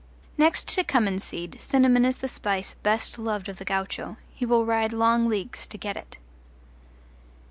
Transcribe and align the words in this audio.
Next 0.35 0.67
to 0.69 0.83
cummin 0.83 1.19
seed 1.19 1.61
cinnamon 1.61 2.05
is 2.05 2.15
the 2.15 2.27
spice 2.27 2.73
best 2.81 3.19
loved 3.19 3.47
of 3.49 3.59
the 3.59 3.65
gaucho: 3.65 4.17
he 4.33 4.47
will 4.47 4.65
ride 4.65 4.93
long 4.93 5.29
leagues 5.29 5.67
to 5.67 5.77
get 5.77 5.95
it. 5.95 6.17